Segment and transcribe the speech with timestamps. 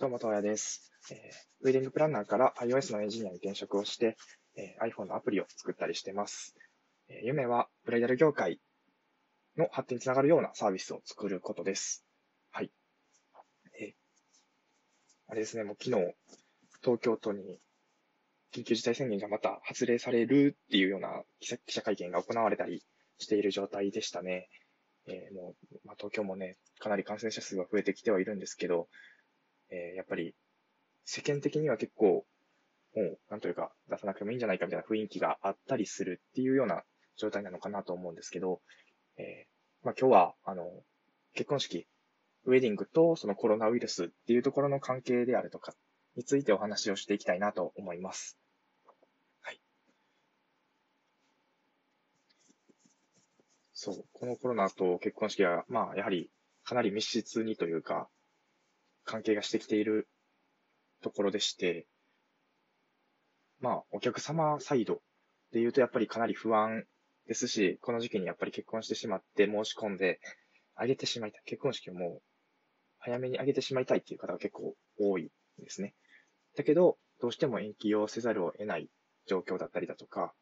[0.00, 1.18] どうも、とやです、えー。
[1.60, 4.16] ウェディングプランナーから iOS のエンジニアに転職をして、
[4.56, 6.56] えー、iPhone のアプリを作ったりしてます。
[7.08, 8.58] えー、夢はブライダル業界
[9.56, 12.04] の発展につながるようなサービスを作ることです。
[12.50, 12.72] はい。
[13.80, 13.92] えー、
[15.28, 16.12] あれですね、もう昨日、
[16.82, 17.60] 東京都に
[18.52, 22.82] 緊急事態宣言がまた発令されるっていうような記者会見が行われたり
[23.18, 24.48] している状態でしたね。
[25.06, 28.88] えー、もう、まあ、東京もね、かなり感染者数が増えてきてはいるんですけど、
[29.70, 30.34] えー、やっぱり
[31.04, 32.26] 世間的には結構、
[32.96, 36.82] もう、なんというか、出さなくてもいいんじゃないかみたいな雰囲気があったりするっていうような
[37.16, 38.60] 状態なのかなと思うんですけど、
[39.16, 40.64] えー、まあ今日は、あの、
[41.34, 41.86] 結婚式、
[42.44, 45.74] ウェディングとそのコロナウイルスっていうところの関係であるとか
[46.14, 48.38] についてお話をしていきたいなと思います。
[49.40, 49.60] はい。
[53.72, 56.30] そう、このコロナと結婚式は、まあやはり
[56.64, 58.08] かなり密接にというか、
[59.04, 60.08] 関係がしてきている
[61.02, 61.86] ところでして、
[63.60, 65.00] まあ、お客様サイド
[65.52, 66.84] で言うとやっぱりかなり不安
[67.26, 70.20] ですし、この時期にやっぱり結婚してしまって申し込んで、
[70.74, 71.42] あげてしまいたい。
[71.46, 72.22] 結婚式をもう、
[72.98, 75.30] 早めにあげてしまいたいっていう方が結構多い
[75.60, 75.94] んですね。
[76.56, 78.88] だけど、どうしても延期をせざるを得ない
[79.26, 80.34] 状況だったりだとか、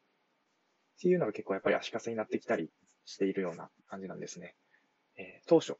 [0.97, 2.69] っていうのが結構やっぱり足かせになってきたり
[3.05, 4.55] しているような感じなんですね。
[5.17, 5.75] えー、当初、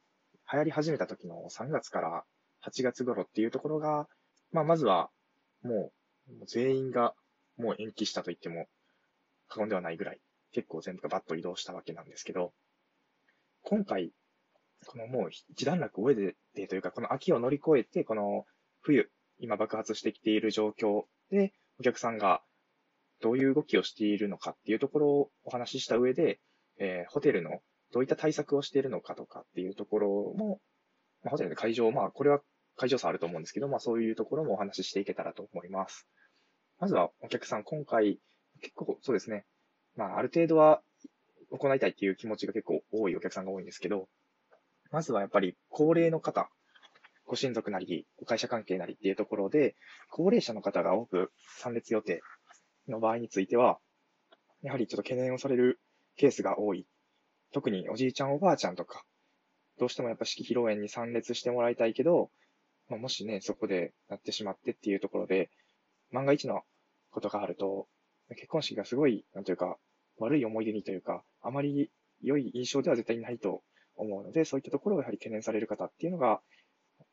[0.52, 2.24] 流行り始めた時の3月から
[2.66, 4.08] 8月頃っていうところが、
[4.52, 5.10] まあ、まずは、
[5.62, 5.92] も
[6.28, 7.14] う、全員が
[7.56, 8.66] もう延期したと言っても
[9.48, 10.20] 過言ではないぐらい、
[10.52, 12.52] 結構全部がバッと移動したわけなんですけど、
[13.62, 14.12] 今回、
[14.86, 18.44] このもう一段落を終えてというか、この秋を乗り越えて、この
[18.82, 22.42] 冬、今爆発してきている状況で、お客さんが
[23.20, 26.40] どういう動きをしているのかっていうところをお話しした上で、
[26.78, 27.60] えー、ホテルの
[27.92, 30.60] どういった対策をしているのかとかっていうところも、
[31.22, 32.40] まあ、ホテルの会場、まあ、これは
[32.76, 36.06] 会場差あると思うんですけど、まあそういうところもお話ししていけたらと思います。
[36.78, 38.18] まずはお客さん、今回、
[38.60, 39.44] 結構そうですね、
[39.96, 40.82] まあある程度は
[41.50, 44.08] 行いたいっていう気持ちが結構多いお客さんが多いんですけど、
[44.90, 46.48] まずはやっぱり高齢の方、
[47.26, 49.76] ご親族なり、ご会社関係なりっていうところで、
[50.10, 52.20] 高齢者の方が多く参列予定
[52.88, 53.78] の場合については、
[54.62, 55.80] やはりちょっと懸念をされる
[56.16, 56.86] ケースが多い。
[57.52, 59.04] 特におじいちゃんおばあちゃんとか、
[59.78, 62.30] どうしてもやっぱ式披露宴に参列してもらいたいけど、
[62.88, 65.50] まあ、もしね、そこでなってしまってっていうところで、
[66.10, 66.62] 万が一の
[67.10, 67.88] ことがあると、
[68.30, 69.76] 結婚式がすごい、なんというか、
[70.18, 71.90] 悪い思い出にというか、あまり
[72.22, 73.62] 良い印象では絶対にないと
[73.96, 76.40] 思うので、そういったところがやはり懸念される方っていうのが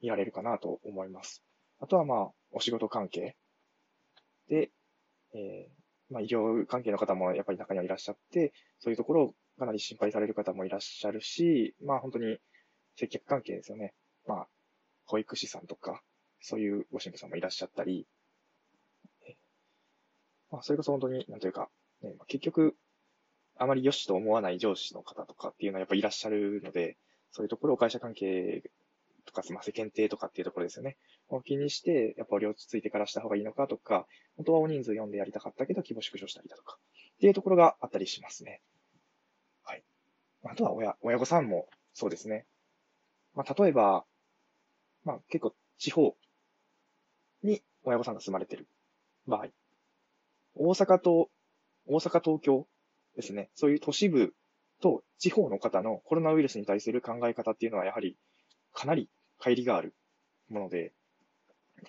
[0.01, 1.43] 見られるかなと思います。
[1.79, 3.35] あとはまあ、お仕事関係
[4.49, 4.71] で、
[5.33, 12.37] えー、まあ医療関係の方もやっぱり中にはいらっしゃって、そういうところをかなり心配される方もいらっしゃるし、まあ本当に
[12.95, 13.93] 接客関係ですよね。
[14.27, 14.47] まあ、
[15.11, 16.01] 保育士さんとか、
[16.39, 18.07] そういうご神父さんもいらっしゃったり、
[20.51, 21.69] まあ、それこそ本当に、なんというか、
[22.01, 22.75] ね、結局、
[23.57, 26.97] あまり良しと思わない上司の方とかっていうのはやっぱいらっしゃるので、
[27.31, 28.63] そういうところを会社関係
[29.25, 30.97] とか、まあ、世間体とかっていうところですよね。
[31.27, 34.07] を気にして、やっぱり落ち着いてからした方がいいのかとか、
[34.37, 36.77] 本当は大人数読んでやりたかったけど、規模縮小したりだとか、
[37.15, 38.61] っていうところがあったりしますね。
[39.63, 39.83] はい。
[40.43, 42.45] あとは親、親御さんもそうですね。
[43.33, 44.05] まあ、例えば、
[45.03, 46.15] まあ結構地方
[47.43, 48.67] に親御さんが住まれてる
[49.27, 49.47] 場合、
[50.55, 51.29] 大阪と、
[51.87, 52.67] 大阪東京
[53.15, 54.33] ですね、そういう都市部
[54.81, 58.17] と地方の方のコロナウイルスに対する考え方っていうのはやはり
[58.73, 59.09] かなり
[59.39, 59.95] 乖離がある
[60.49, 60.93] もので、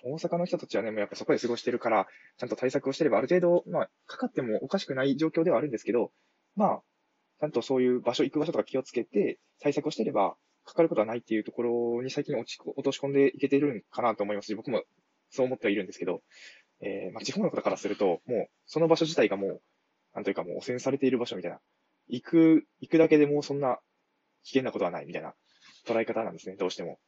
[0.03, 2.07] 大阪の人たちはね、もうやっぱそこで過ごしてるから、
[2.37, 6.11] ちゃんと対策をしてればある程度、まあ、かかってもおかしくない状況ではあるんですけど、
[6.55, 6.81] まあ、
[7.39, 10.35] ちゃんとそういう場所、行く場所とか気をつけて対策をしてれば、
[10.65, 14.83] かかることはないっていうところに最近落ち落とし込んでいけてるんかなと思いますし、僕も
[15.29, 16.21] そう思ってはいるんですけど、
[16.81, 19.61] えー、まあ、地方の方からすると、もう、その場所自体がもう、
[20.13, 21.59] なんというかもう汚染されている場所みたいな、
[22.07, 23.79] 行く、行くだけでもうそんな
[24.43, 25.33] 危険なことはないみたいな
[25.87, 26.99] 捉え方なんですね、どうしても。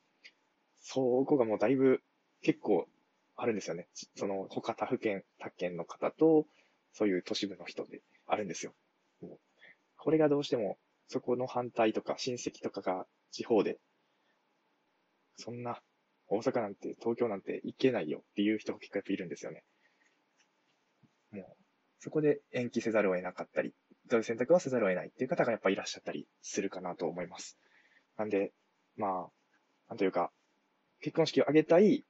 [0.81, 2.01] そこがもうだいぶ
[2.41, 2.87] 結構
[3.35, 3.87] あるんですよね。
[4.15, 6.45] その他他府県、他県の方と、
[6.93, 8.73] そういう都市部の人であるんですよ。
[9.21, 9.39] もう
[9.97, 10.77] これがどうしても、
[11.07, 13.79] そこの反対とか親戚とかが地方で、
[15.35, 15.81] そんな、
[16.27, 19.63] 大阪なんて、東京なんて行けないよっていう人が結構やっぱいるんですよね。
[21.31, 21.45] もう、
[21.99, 23.73] そこで延期せざるを得なかったり、
[24.09, 27.57] そういう選択はせざるを得ないっていう方がやっぱいらっしゃったりするかなと思います。
[28.17, 28.53] なんで、
[28.95, 29.31] まあ、
[29.89, 30.31] なんというか、
[31.01, 32.05] 結婚式を挙げたい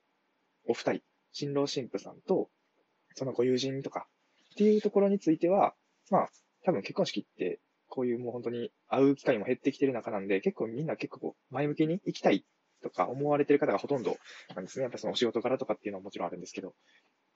[0.68, 1.02] お二人、
[1.32, 2.50] 新郎新婦さんと、
[3.16, 4.08] そのご友人とか
[4.54, 5.74] っていうところについては、
[6.12, 6.30] まあ、
[6.64, 7.60] 多分結婚式って
[7.96, 12.46] こういうもう本当に会う機会も減ってきてる中なんで、結構みんな結構前向きに行きたい
[12.84, 14.18] とか思われてる方がほとんど
[14.54, 14.84] なんですね。
[14.84, 16.76] やっぱそのお仕事柄とかっていうのはもちろんあるんですけど、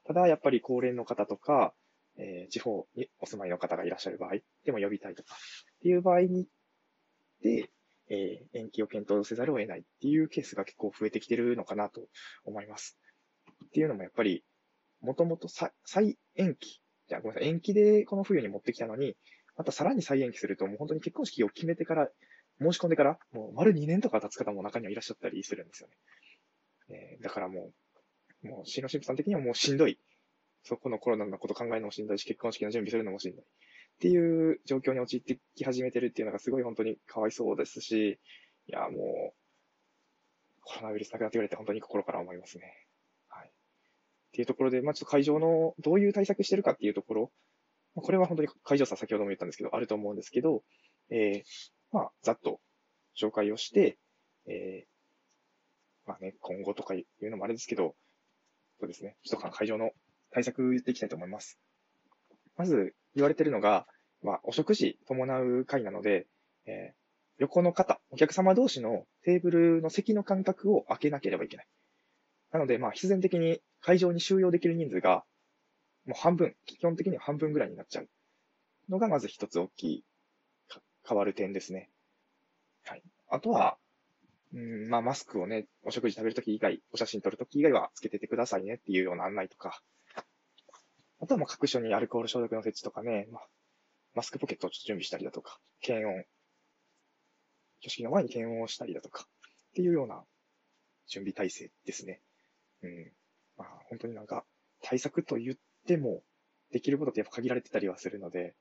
[0.06, 1.74] ただやっぱり高齢の方とか、
[2.18, 4.32] えー、地方にお住まいの方がいらっしゃる場合
[4.66, 6.48] でも呼びたいとかっていう場合に、
[7.42, 7.70] で、
[8.10, 12.02] えー、延期を検討せざるを得ないっていうケースが結構増えてきてるのかなと
[12.44, 13.00] 思います。
[13.66, 14.44] っていうのもやっぱり、
[15.02, 19.18] もともと再延期、じゃあごめんなさい、延期でこの冬に持ってきたのに、
[19.58, 22.10] またさらに再延期すると、もう本当に結婚式を決めてから、
[22.62, 25.96] 申し込んでから、もう丸2年とか経つ方も中にはいらっしゃったりするんですよね。
[26.90, 27.72] えー、だからも
[28.44, 30.00] う、もう、新郎新婦さん的にはもうしんどい。
[30.64, 33.44] そこのコロナのこと考えるのもしんどいし、結婚式の準備するのもしんどい。
[33.44, 33.46] っ
[34.00, 38.20] ていう状況に陥ってき始めてるっていうのがすごい本当にかわいそうですし、
[38.68, 39.34] いや、もう、
[40.62, 42.88] コロナウイルスなくなってくれて本当に心から思いますね。
[44.30, 47.31] っていうところで、まあちょっと会場のどういう対策してるかっていうところ、
[47.96, 50.64] これは本当に会場さん先ほども言ったんですけど、あると思うんですけど、
[51.10, 51.44] えー、
[51.92, 52.60] まあ、ざっと
[53.20, 53.98] 紹介をして、
[54.48, 57.96] えー、まあね、今後とかいうのもあれですけど、
[58.80, 59.92] そうですね、一か会場の
[60.32, 61.60] 対策言っていきたいと思います。
[62.56, 63.88] まず言われてるのが、
[64.22, 66.28] まあ、お食事伴う会なので、
[66.66, 66.94] えー、
[67.40, 71.68] 横の方、お客様同士のテーブルの席の間隔を空けなければいけない。
[72.52, 75.24] なので、まあ、必然的に会場に収容できる人数が、
[76.06, 78.10] もう半分、基本的には半分ぐらいになっちゃう
[78.90, 80.06] のが、まず一つ大きい
[81.08, 81.90] 変わる点ですね。
[82.84, 83.04] はい。
[83.30, 83.78] あとは、
[84.54, 89.82] うん、まあ、マスクをね、お食事食べるとき以外、お写真撮るとき以外はつけててくださいねっていうような案内とか、
[91.22, 93.48] あとは、まあ、各所にアルコール消毒の設置とかね、まあ、
[94.16, 96.12] マスクポケットをちょっと準備したりだとか、検温、
[97.82, 99.25] 挙式の前に検温をしたりだとか、
[99.72, 100.24] っていうような
[101.08, 102.22] 準備体制ですね。
[102.82, 103.12] うん。
[103.60, 104.46] まあ、本当になんか、
[104.82, 106.24] 対策と言っても、
[106.72, 108.56] できることってやっぱ限られてたりはするので、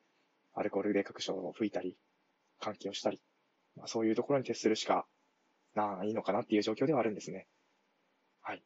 [0.54, 1.96] アルコールで各所を拭いたり、
[2.60, 3.22] 換気をしたり、
[3.76, 5.06] まあ、そういうところに徹するしか
[5.74, 7.46] ないのかなっていう状況ではあるんですね。
[8.42, 8.62] はい。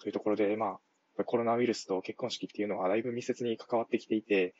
[0.00, 0.78] というところで、ま
[1.18, 4.54] あ、コロナウイルスと結婚式っていうのはだいぶ密接に関わってきていて、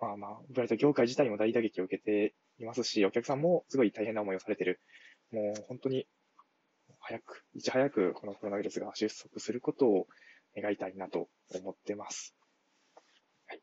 [0.00, 4.80] まあまあ、ブライト業界自体も大打撃を受けていますし、お客さんもすごい大変な思いをされてる。
[5.30, 6.06] もう本当に、
[7.02, 10.06] 早く、いち早くこのコロナウイルスが収束することを
[10.56, 12.34] 願いたいなと思ってます。
[13.46, 13.60] はい。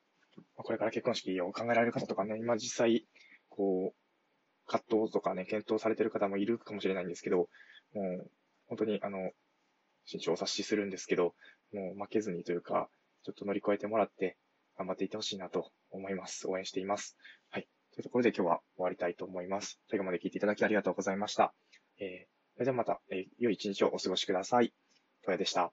[0.56, 3.06] これから結婚式を考えられる方とかね、今実際、
[3.50, 8.32] こう、葛藤とかね、検討されてる方もいるかもしれないんですけど、もう、
[8.68, 9.32] 本当に、あの、
[10.06, 11.34] 慎重を察しするんですけど、
[11.72, 12.90] もう負けずにというか、
[13.24, 14.38] ちょっと乗り越えてもらって、
[14.78, 16.48] 頑張っていってほしいなと思います。
[16.48, 17.18] 応援しています。
[17.50, 17.68] はい。
[17.94, 19.80] というところで今日は終わりたいと思います。
[19.90, 21.54] 最後まで聞いていただきありがとうございました。
[22.00, 24.74] えー、それではまた、え、良い一日をお過ごしください。
[25.24, 25.72] とやでした。